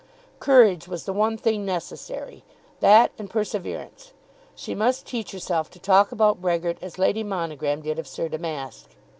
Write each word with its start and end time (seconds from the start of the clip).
Courage 0.39 0.87
was 0.87 1.03
the 1.05 1.13
one 1.13 1.37
thing 1.37 1.63
necessary, 1.63 2.43
that 2.79 3.11
and 3.19 3.29
perseverance. 3.29 4.13
She 4.55 4.73
must 4.73 5.05
teach 5.05 5.29
herself 5.31 5.69
to 5.69 5.79
talk 5.79 6.11
about 6.11 6.41
Brehgert 6.41 6.81
as 6.81 6.97
Lady 6.97 7.21
Monogram 7.23 7.81
did 7.83 7.99
of 7.99 8.07
Sir 8.07 8.27
Damask. 8.27 8.89